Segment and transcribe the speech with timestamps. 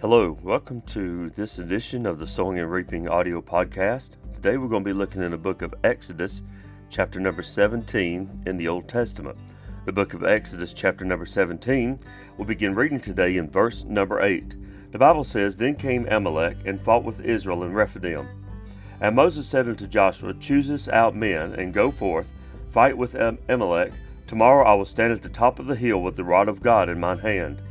[0.00, 4.10] Hello, welcome to this edition of the Sowing and Reaping audio podcast.
[4.32, 6.44] Today we're going to be looking in the book of Exodus,
[6.88, 9.36] chapter number 17 in the Old Testament.
[9.86, 11.98] The book of Exodus, chapter number 17,
[12.36, 14.92] we'll begin reading today in verse number 8.
[14.92, 18.28] The Bible says, Then came Amalek and fought with Israel in Rephidim.
[19.00, 22.28] And Moses said unto Joshua, Choose us out men, and go forth,
[22.70, 23.92] fight with Amalek.
[24.28, 26.88] Tomorrow I will stand at the top of the hill with the rod of God
[26.88, 27.62] in mine hand.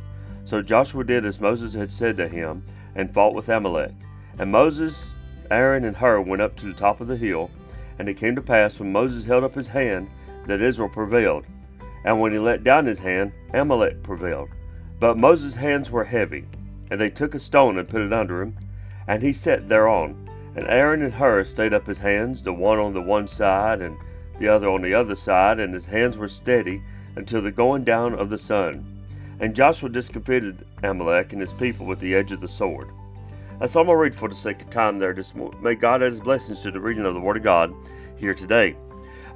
[0.48, 3.92] So Joshua did as Moses had said to him, and fought with Amalek.
[4.38, 5.12] And Moses,
[5.50, 7.50] Aaron, and Hur went up to the top of the hill.
[7.98, 10.08] And it came to pass, when Moses held up his hand,
[10.46, 11.44] that Israel prevailed.
[12.02, 14.48] And when he let down his hand, Amalek prevailed.
[14.98, 16.46] But Moses' hands were heavy.
[16.90, 18.56] And they took a stone and put it under him,
[19.06, 20.30] and he sat thereon.
[20.56, 23.98] And Aaron and Hur stayed up his hands, the one on the one side, and
[24.38, 26.80] the other on the other side, and his hands were steady
[27.16, 28.94] until the going down of the sun.
[29.40, 32.88] And Joshua discomfited Amalek and his people with the edge of the sword.
[33.60, 35.62] That's all I'm going to read for the sake of time there this morning.
[35.62, 37.74] May God add his blessings to the reading of the Word of God
[38.16, 38.76] here today.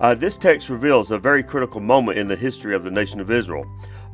[0.00, 3.30] Uh, this text reveals a very critical moment in the history of the nation of
[3.30, 3.64] Israel.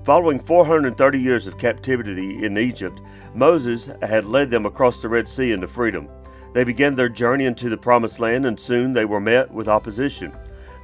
[0.05, 3.00] Following 430 years of captivity in Egypt,
[3.34, 6.09] Moses had led them across the Red Sea into freedom.
[6.55, 10.33] They began their journey into the Promised Land, and soon they were met with opposition.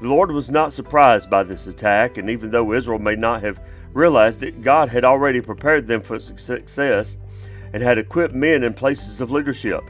[0.00, 3.60] The Lord was not surprised by this attack, and even though Israel may not have
[3.95, 7.17] realized that God had already prepared them for success
[7.73, 9.83] and had equipped men in places of leadership.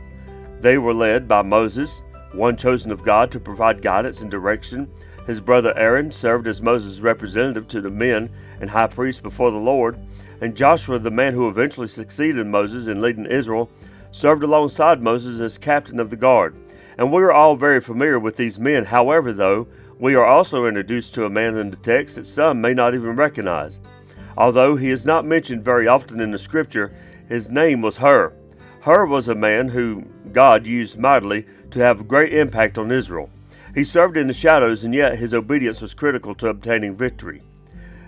[0.61, 2.01] They were led by Moses,
[2.33, 4.89] one chosen of God to provide guidance and direction.
[5.27, 9.57] His brother Aaron served as Moses' representative to the men and high priest before the
[9.57, 9.99] Lord,
[10.41, 13.71] and Joshua, the man who eventually succeeded Moses in leading Israel,
[14.11, 16.55] served alongside Moses as captain of the guard.
[16.99, 18.85] And we are all very familiar with these men.
[18.85, 19.67] However, though,
[19.99, 23.17] we are also introduced to a man in the text that some may not even
[23.17, 23.81] recognize.
[24.37, 26.95] Although he is not mentioned very often in the scripture,
[27.29, 28.33] his name was Hur.
[28.81, 33.31] Hur was a man who God used mightily to have a great impact on Israel.
[33.75, 37.43] He served in the shadows, and yet his obedience was critical to obtaining victory.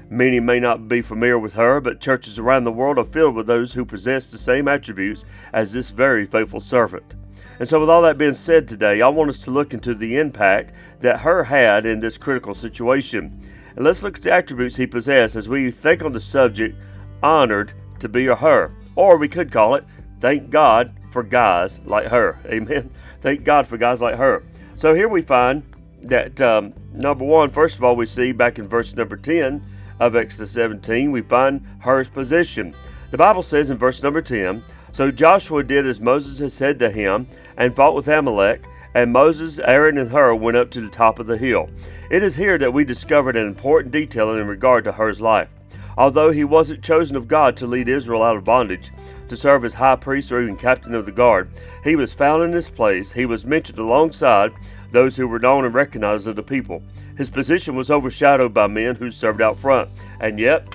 [0.09, 3.47] Many may not be familiar with Hur, but churches around the world are filled with
[3.47, 7.15] those who possess the same attributes as this very faithful servant.
[7.59, 10.19] And so, with all that being said today, I want us to look into the
[10.19, 13.43] impact that Hur had in this critical situation.
[13.75, 16.77] And let's look at the attributes he possessed as we think on the subject
[17.23, 18.73] honored to be a Hur.
[18.95, 19.85] Or we could call it
[20.21, 22.39] thank God for guys like Hur.
[22.47, 22.91] Amen.
[23.21, 24.43] Thank God for guys like Hur.
[24.77, 25.63] So here we find
[26.03, 29.65] that um, number one, first of all, we see back in verse number 10
[29.99, 32.75] of Exodus 17, we find Hur's position.
[33.11, 36.91] The Bible says in verse number 10 So Joshua did as Moses had said to
[36.91, 38.65] him and fought with Amalek.
[38.95, 41.69] And Moses, Aaron, and Hur went up to the top of the hill.
[42.11, 45.51] It is here that we discovered an important detail in regard to Hur's life.
[45.99, 48.91] Although he wasn't chosen of God to lead Israel out of bondage,
[49.29, 51.51] to serve as high priest or even captain of the guard,
[51.85, 53.13] he was found in this place.
[53.13, 54.53] He was mentioned alongside
[54.93, 56.83] those who were known and recognized of the people.
[57.19, 59.91] His position was overshadowed by men who served out front,
[60.21, 60.75] and yet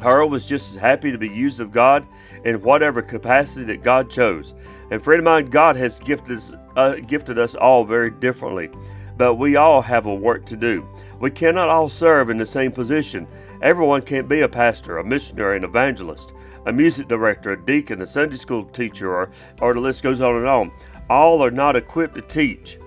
[0.00, 2.06] Hur was just as happy to be used of God
[2.44, 4.54] in whatever capacity that God chose.
[4.90, 8.70] And friend of mine, God has gifted us, uh, gifted us all very differently,
[9.16, 10.86] but we all have a work to do.
[11.20, 13.26] We cannot all serve in the same position.
[13.62, 16.32] Everyone can't be a pastor, a missionary, an evangelist,
[16.66, 19.30] a music director, a deacon, a Sunday school teacher, or,
[19.60, 20.72] or the list goes on and on.
[21.08, 22.78] All are not equipped to teach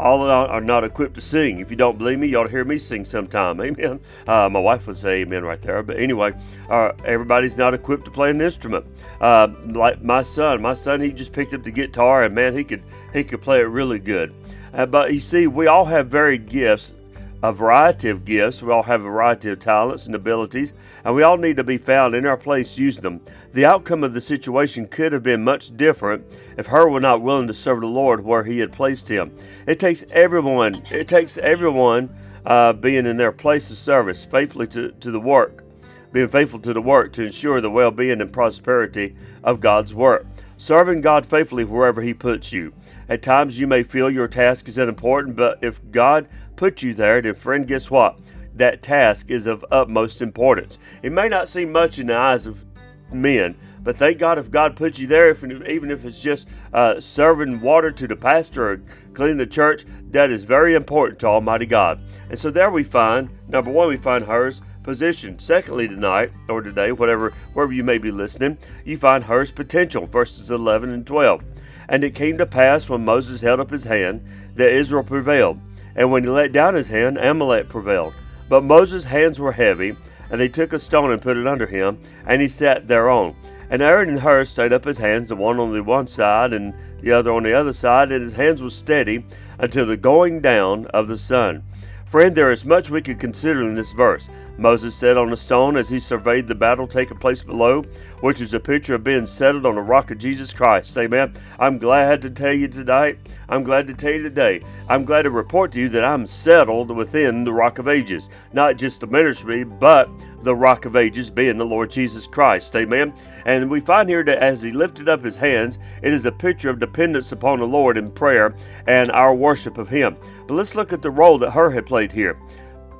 [0.00, 1.58] all are not equipped to sing.
[1.58, 3.60] If you don't believe me, you ought to hear me sing sometime.
[3.60, 4.00] Amen.
[4.26, 5.82] Uh, my wife would say amen right there.
[5.82, 6.32] But anyway,
[6.68, 8.86] uh, everybody's not equipped to play an instrument.
[9.20, 12.64] Uh, like my son, my son, he just picked up the guitar and man, he
[12.64, 14.34] could he could play it really good.
[14.72, 16.92] Uh, but you see, we all have varied gifts
[17.42, 18.62] a variety of gifts.
[18.62, 20.72] We all have a variety of talents and abilities,
[21.04, 23.20] and we all need to be found in our place using them.
[23.52, 26.24] The outcome of the situation could have been much different
[26.56, 29.36] if Hur were not willing to serve the Lord where he had placed him.
[29.66, 32.14] It takes everyone, it takes everyone
[32.44, 35.64] uh, being in their place of service, faithfully to, to the work,
[36.12, 40.26] being faithful to the work to ensure the well being and prosperity of God's work.
[40.58, 42.74] Serving God faithfully wherever He puts you.
[43.08, 46.28] At times you may feel your task is unimportant, but if God
[46.60, 48.18] put you there, then friend, guess what?
[48.54, 50.76] That task is of utmost importance.
[51.02, 52.66] It may not seem much in the eyes of
[53.10, 57.00] men, but thank God if God puts you there, if, even if it's just uh,
[57.00, 58.82] serving water to the pastor or
[59.14, 61.98] cleaning the church, that is very important to Almighty God.
[62.28, 65.38] And so there we find, number one, we find Hur's position.
[65.38, 70.50] Secondly, tonight or today, whatever, wherever you may be listening, you find Hur's potential, verses
[70.50, 71.42] 11 and 12.
[71.88, 74.26] And it came to pass when Moses held up his hand
[74.56, 75.58] that Israel prevailed.
[75.96, 78.14] And when he let down his hand, Amalek prevailed.
[78.48, 79.96] But Moses' hands were heavy,
[80.30, 83.34] and they took a stone and put it under him, and he sat thereon.
[83.70, 86.74] And Aaron and Hur stayed up his hands, the one on the one side and
[87.00, 89.24] the other on the other side, and his hands were steady
[89.58, 91.62] until the going down of the sun.
[92.06, 94.28] Friend, there is much we could consider in this verse.
[94.60, 97.82] Moses sat on a stone as he surveyed the battle taking place below,
[98.20, 100.98] which is a picture of being settled on the rock of Jesus Christ.
[100.98, 101.32] Amen.
[101.58, 103.18] I'm glad to tell you tonight.
[103.48, 104.60] I'm glad to tell you today.
[104.86, 108.28] I'm glad to report to you that I'm settled within the rock of ages.
[108.52, 110.10] Not just the ministry, but
[110.42, 112.76] the rock of ages being the Lord Jesus Christ.
[112.76, 113.14] Amen.
[113.46, 116.68] And we find here that as he lifted up his hands, it is a picture
[116.68, 118.54] of dependence upon the Lord in prayer
[118.86, 120.18] and our worship of him.
[120.46, 122.38] But let's look at the role that Hur had played here.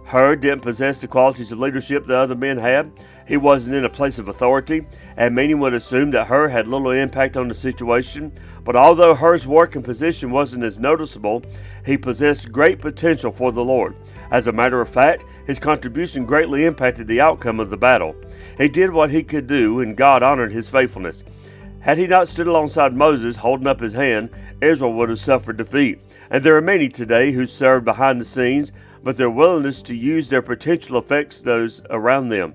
[0.05, 2.91] Hur didn't possess the qualities of leadership that other men had.
[3.29, 4.85] He wasn't in a place of authority,
[5.17, 8.33] and many would assume that Hur had little impact on the situation.
[8.65, 11.45] But although Hur's work and position wasn't as noticeable,
[11.87, 13.95] he possessed great potential for the Lord.
[14.33, 18.17] As a matter of fact, his contribution greatly impacted the outcome of the battle.
[18.59, 21.23] He did what he could do, and God honored his faithfulness.
[21.81, 24.31] Had he not stood alongside Moses, holding up his hand,
[24.61, 26.01] Israel would have suffered defeat.
[26.31, 28.73] And there are many today who serve behind the scenes,
[29.03, 32.55] but their willingness to use their potential affects those around them.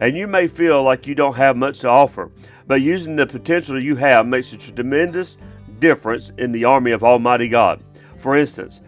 [0.00, 2.30] And you may feel like you don't have much to offer,
[2.66, 5.38] but using the potential you have makes a tremendous
[5.78, 7.82] difference in the army of Almighty God.
[8.18, 8.80] For instance,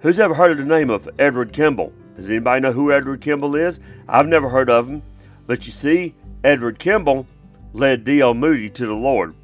[0.00, 1.92] Who's ever heard of the name of Edward Kimball?
[2.16, 3.80] Does anybody know who Edward Kimball is?
[4.08, 5.02] I've never heard of him.
[5.46, 7.26] But you see, Edward Kimball
[7.72, 8.34] led D.L.
[8.34, 9.34] Moody to the Lord.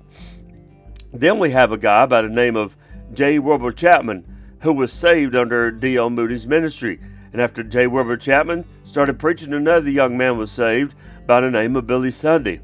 [1.13, 2.77] Then we have a guy by the name of
[3.13, 3.39] J.
[3.39, 4.25] Wilbur Chapman
[4.61, 6.11] who was saved under D.L.
[6.11, 7.01] Moody's ministry.
[7.33, 7.87] And after J.
[7.87, 10.95] Wilbur Chapman started preaching, another young man was saved
[11.27, 12.61] by the name of Billy Sunday.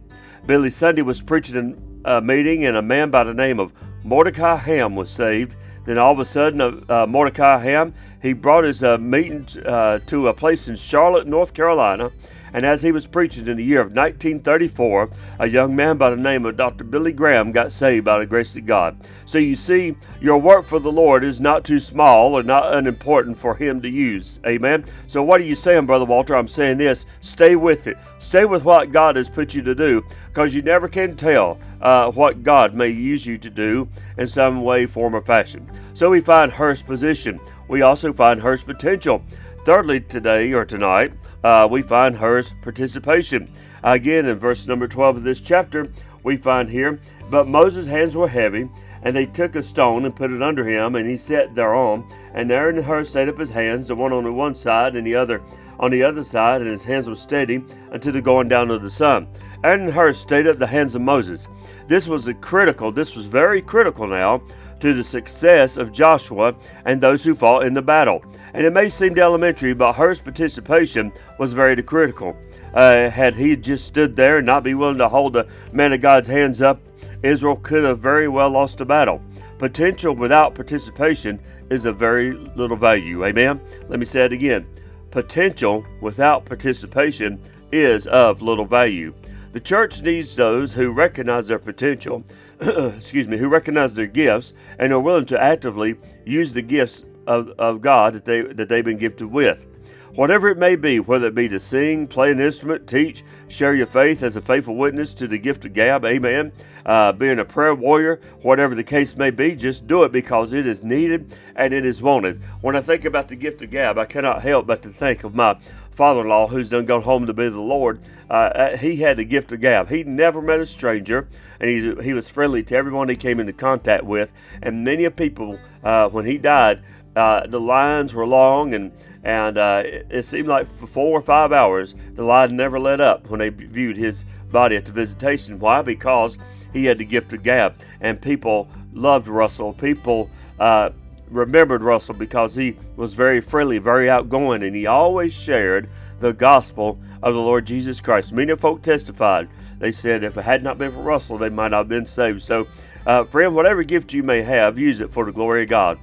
[0.46, 3.72] Billy Sunday was preaching in a meeting, and a man by the name of
[4.02, 5.54] Mordecai Ham was saved
[5.84, 9.98] then all of a sudden, uh, uh, Mordecai Ham, he brought his uh, meeting uh,
[10.06, 12.10] to a place in Charlotte, North Carolina.
[12.54, 16.16] And as he was preaching in the year of 1934, a young man by the
[16.16, 16.84] name of Dr.
[16.84, 18.96] Billy Graham got saved by the grace of God.
[19.24, 23.38] So you see, your work for the Lord is not too small or not unimportant
[23.38, 24.38] for Him to use.
[24.46, 24.84] Amen.
[25.06, 26.36] So what are you saying, Brother Walter?
[26.36, 27.96] I'm saying this stay with it.
[28.18, 32.10] Stay with what God has put you to do because you never can tell uh,
[32.10, 35.68] what God may use you to do in some way, form, or fashion.
[35.94, 37.40] So we find Hur's position.
[37.68, 39.22] We also find Hur's potential.
[39.64, 41.12] Thirdly, today or tonight,
[41.44, 43.52] uh, we find Hur's participation.
[43.82, 45.86] Again, in verse number 12 of this chapter,
[46.22, 47.00] we find here,
[47.30, 48.68] But Moses' hands were heavy,
[49.02, 52.04] and they took a stone and put it under him, and he sat thereon.
[52.34, 55.06] And Aaron and Hur stayed up his hands, the one on the one side and
[55.06, 55.42] the other
[55.80, 58.90] on the other side, and his hands were steady until the going down of the
[58.90, 59.26] sun.
[59.64, 61.48] Aaron and Hur stayed up the hands of Moses.
[61.88, 64.42] This was a critical, this was very critical now
[64.82, 66.56] to the success of Joshua
[66.86, 68.20] and those who fought in the battle.
[68.52, 72.36] And it may seem elementary, but Hur's participation was very critical.
[72.74, 76.00] Uh, had he just stood there and not be willing to hold the man of
[76.00, 76.80] God's hands up,
[77.22, 79.22] Israel could have very well lost the battle.
[79.56, 81.38] Potential without participation
[81.70, 83.24] is of very little value.
[83.24, 83.60] Amen?
[83.88, 84.66] Let me say it again.
[85.12, 87.40] Potential without participation
[87.70, 89.14] is of little value.
[89.52, 92.24] The church needs those who recognize their potential,
[92.96, 97.48] excuse me, who recognize their gifts and are willing to actively use the gifts of,
[97.58, 99.66] of God that they that they've been gifted with.
[100.14, 103.86] Whatever it may be, whether it be to sing, play an instrument, teach, share your
[103.86, 106.52] faith as a faithful witness to the gift of gab, amen,
[106.84, 110.66] uh, being a prayer warrior, whatever the case may be, just do it because it
[110.66, 112.42] is needed and it is wanted.
[112.60, 115.34] When I think about the gift of gab, I cannot help but to think of
[115.34, 115.56] my
[115.92, 119.52] father-in-law who's done gone home to be the Lord, uh, uh, he had the gift
[119.52, 119.88] of gab.
[119.88, 121.28] He never met a stranger,
[121.60, 124.32] and he, he was friendly to everyone he came into contact with.
[124.62, 126.82] And many of people, uh, when he died,
[127.14, 128.92] uh, the lines were long, and
[129.24, 133.00] and uh, it, it, seemed like for four or five hours the line never let
[133.00, 135.60] up when they viewed his body at the visitation.
[135.60, 135.82] Why?
[135.82, 136.38] Because
[136.72, 139.74] he had the gift of gab, and people loved Russell.
[139.74, 140.90] People uh,
[141.32, 145.88] remembered Russell because he was very friendly, very outgoing, and he always shared
[146.20, 148.32] the gospel of the Lord Jesus Christ.
[148.32, 149.48] Many folk testified.
[149.78, 152.42] They said if it had not been for Russell, they might not have been saved.
[152.42, 152.68] So,
[153.06, 155.98] uh, friend, whatever gift you may have, use it for the glory of God.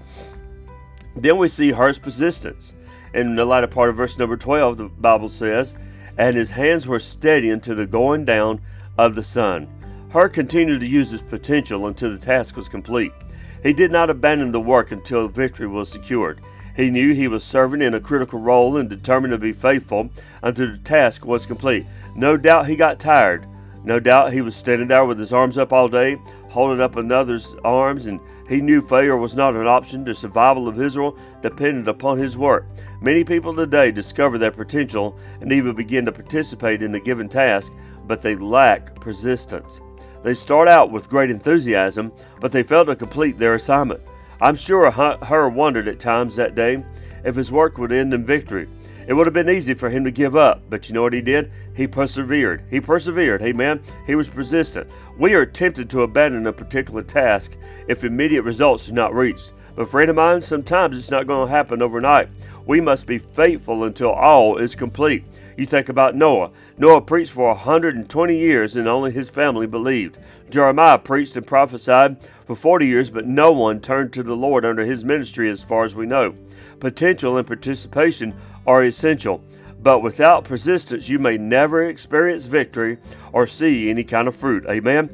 [1.16, 2.76] Then we see Hur's persistence.
[3.14, 5.74] In the latter part of verse number 12, the Bible says,
[6.18, 8.62] And his hands were steady until the going down
[8.98, 9.68] of the sun.
[10.12, 13.14] Hur continued to use his potential until the task was complete.
[13.62, 16.42] He did not abandon the work until victory was secured.
[16.76, 20.10] He knew he was serving in a critical role and determined to be faithful
[20.42, 21.86] until the task was complete.
[22.16, 23.46] No doubt he got tired.
[23.84, 26.18] No doubt he was standing there with his arms up all day,
[26.50, 30.04] holding up another's arms, and he knew failure was not an option.
[30.04, 32.66] The survival of Israel depended upon his work.
[33.02, 37.74] Many people today discover their potential and even begin to participate in the given task,
[38.08, 39.82] but they lack persistence.
[40.24, 42.12] They start out with great enthusiasm,
[42.42, 44.02] but they fail to complete their assignment.
[44.42, 46.84] I'm sure Hur wondered at times that day
[47.24, 48.68] if his work would end in victory.
[49.08, 51.22] It would have been easy for him to give up, but you know what he
[51.22, 51.52] did?
[51.76, 52.64] He persevered.
[52.70, 53.42] He persevered.
[53.42, 53.82] Amen.
[54.06, 54.88] He was persistent.
[55.18, 57.54] We are tempted to abandon a particular task
[57.88, 59.52] if immediate results are not reached.
[59.80, 62.28] But, friend of mine, sometimes it's not going to happen overnight.
[62.66, 65.24] We must be faithful until all is complete.
[65.56, 66.52] You think about Noah.
[66.78, 70.18] Noah preached for 120 years and only his family believed.
[70.50, 74.84] Jeremiah preached and prophesied for 40 years, but no one turned to the Lord under
[74.84, 76.36] his ministry as far as we know.
[76.82, 78.36] Potential and participation
[78.68, 79.42] are essential,
[79.82, 82.98] but without persistence, you may never experience victory
[83.32, 84.66] or see any kind of fruit.
[84.68, 85.10] Amen.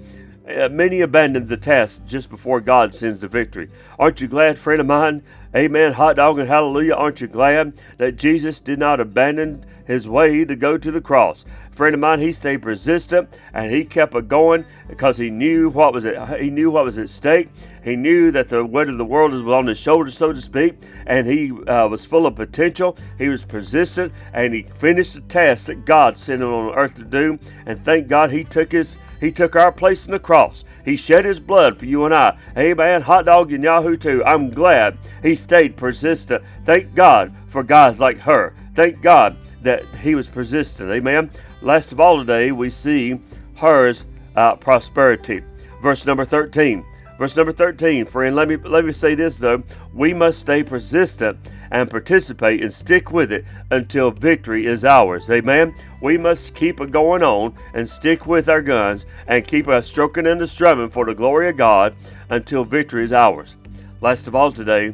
[0.48, 3.70] Uh, many abandon the task just before God sends the victory.
[3.98, 5.24] Aren't you glad, friend of mine?
[5.56, 5.94] Amen.
[5.94, 6.94] Hot dog and hallelujah.
[6.94, 11.46] Aren't you glad that Jesus did not abandon his way to go to the cross?
[11.72, 15.70] A friend of mine, he stayed persistent and he kept it going because he knew
[15.70, 17.50] what was at, he knew what was at stake.
[17.84, 20.75] He knew that the weight of the world was on his shoulders, so to speak,
[21.06, 22.98] and he uh, was full of potential.
[23.18, 27.04] He was persistent and he finished the task that God sent him on earth to
[27.04, 27.38] do.
[27.65, 30.63] And thank God he took his he took our place in the cross.
[30.84, 32.38] He shed his blood for you and I.
[32.58, 33.01] Amen.
[33.01, 34.24] Hot dog and Yahoo too.
[34.24, 36.44] I'm glad he stayed persistent.
[36.65, 38.54] Thank God for guys like Hur.
[38.75, 40.90] Thank God that he was persistent.
[40.92, 41.30] Amen.
[41.62, 43.20] Last of all today, we see
[43.56, 44.06] Hur's
[44.36, 45.44] uh, prosperity.
[45.82, 46.86] Verse number 13.
[47.18, 49.64] Verse number 13, friend, let me let me say this though.
[49.94, 51.38] We must stay persistent
[51.72, 55.32] and participate and stick with it until victory is ours.
[55.32, 55.74] Amen.
[56.02, 60.42] We must keep going on and stick with our guns and keep us stroking and
[60.42, 61.96] the strumming for the glory of God
[62.30, 63.56] until victory is ours.
[64.02, 64.94] Last of all today,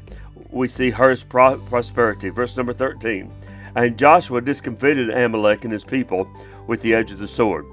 [0.51, 2.29] we see Hur's pro- prosperity.
[2.29, 3.31] Verse number 13.
[3.75, 6.27] And Joshua discomfited Amalek and his people
[6.67, 7.65] with the edge of the sword.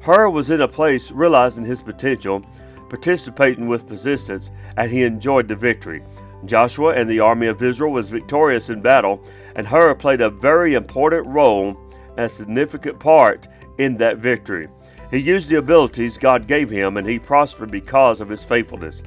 [0.00, 2.44] Hur was in a place realizing his potential
[2.88, 6.02] participating with persistence, and he enjoyed the victory.
[6.44, 9.20] Joshua and the army of Israel was victorious in battle,
[9.54, 11.76] and Hur played a very important role
[12.16, 13.48] and a significant part
[13.78, 14.68] in that victory.
[15.10, 19.02] He used the abilities God gave him, and he prospered because of his faithfulness.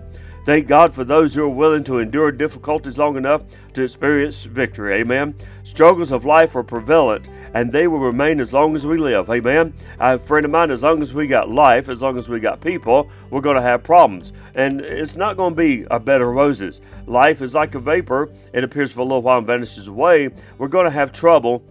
[0.45, 3.43] Thank God for those who are willing to endure difficulties long enough
[3.73, 4.95] to experience victory.
[5.01, 5.35] Amen.
[5.63, 9.29] Struggles of life are prevalent and they will remain as long as we live.
[9.29, 9.73] Amen.
[9.99, 12.61] A friend of mine, as long as we got life, as long as we got
[12.61, 14.33] people, we're going to have problems.
[14.55, 16.81] And it's not going to be a bed of roses.
[17.07, 20.29] Life is like a vapor, it appears for a little while and vanishes away.
[20.57, 21.63] We're going to have trouble.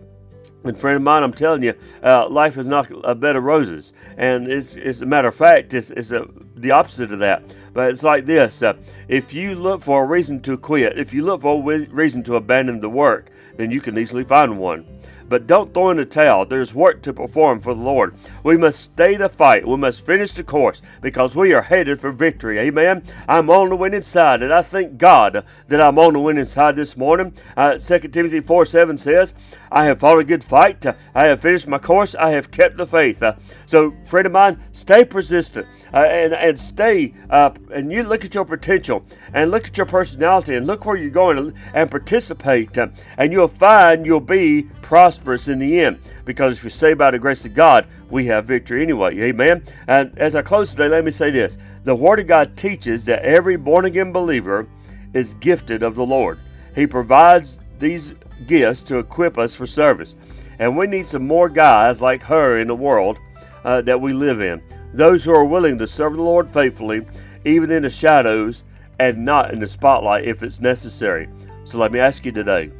[0.65, 3.93] And friend of mine, I'm telling you, uh, life is not a bed of roses,
[4.17, 7.45] and it's, it's a matter of fact, it's, it's a, the opposite of that.
[7.73, 8.75] But it's like this: uh,
[9.09, 12.37] if you look for a reason to quit, if you look for a reason to
[12.37, 14.87] abandon the work, then you can easily find one.
[15.29, 16.47] But don't throw in the towel.
[16.47, 18.15] There's work to perform for the Lord.
[18.43, 19.69] We must stay the fight.
[19.69, 22.59] We must finish the course because we are headed for victory.
[22.59, 23.03] Amen.
[23.29, 26.77] I'm on the winning side, and I thank God that I'm on the winning side
[26.77, 27.35] this morning.
[27.57, 29.35] Uh, 2 Timothy 4 7 says,
[29.71, 30.85] I have fought a good fight.
[31.15, 32.15] I have finished my course.
[32.15, 33.23] I have kept the faith.
[33.23, 33.35] Uh,
[33.67, 38.35] so, friend of mine, stay persistent uh, and, and stay up and you look at
[38.35, 42.77] your potential and look at your personality and look where you're going and, and participate.
[42.77, 45.99] Uh, and you'll find you'll be prosperous in the end.
[46.25, 49.19] Because if you say by the grace of God, we have victory anyway.
[49.21, 49.65] Amen.
[49.87, 51.59] And as I close today, let me say this.
[51.85, 54.69] The Word of God teaches that every born again believer
[55.15, 56.39] is gifted of the Lord.
[56.75, 58.13] He provides these
[58.47, 60.15] gifts to equip us for service.
[60.59, 63.19] And we need some more guys like Hur in the world
[63.65, 64.63] uh, that we live in.
[64.93, 67.07] Those who are willing to serve the Lord faithfully,
[67.45, 68.65] even in the shadows
[68.99, 71.29] and not in the spotlight if it's necessary.
[71.65, 72.71] So let me ask you today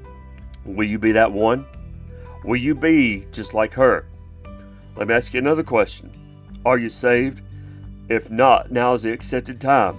[0.65, 1.65] will you be that one?
[2.45, 4.05] Will you be just like Hur?
[4.97, 6.13] Let me ask you another question
[6.65, 7.43] Are you saved?
[8.09, 9.97] If not, now is the accepted time.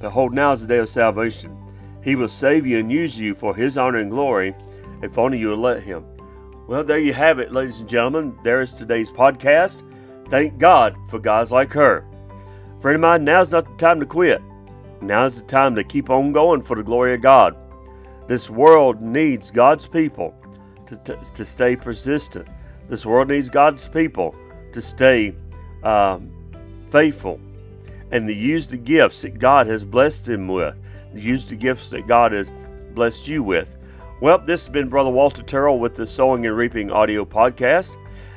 [0.00, 1.56] Behold, now is the day of salvation.
[2.02, 4.54] He will save you and use you for His honor and glory
[5.02, 6.04] if only you would let Him.
[6.68, 8.38] Well, there you have it, ladies and gentlemen.
[8.42, 9.82] There is today's podcast.
[10.30, 12.04] Thank God for guys like Hur.
[12.80, 14.40] Friend of mine, now's not the time to quit.
[15.00, 17.56] Now's the time to keep on going for the glory of God.
[18.28, 20.34] This world needs God's people
[20.86, 22.48] to, to, to stay persistent.
[22.88, 24.34] This world needs God's people
[24.72, 25.34] to stay
[25.82, 26.30] um,
[26.90, 27.40] faithful
[28.10, 30.76] and to use the gifts that God has blessed them with.
[31.14, 32.50] Use the gifts that God has
[32.94, 33.76] blessed you with.
[34.22, 37.96] Well, this has been Brother Walter Terrell with the Sowing and Reaping audio podcast.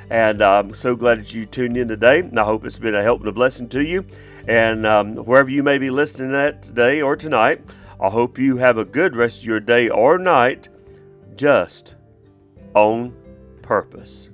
[0.10, 2.22] And I'm so glad that you tuned in today.
[2.22, 4.04] And I hope it's been a help and a blessing to you.
[4.48, 7.62] And um, wherever you may be listening at today or tonight,
[8.02, 10.70] I hope you have a good rest of your day or night
[11.36, 11.94] just
[12.74, 13.14] on
[13.62, 14.30] purpose.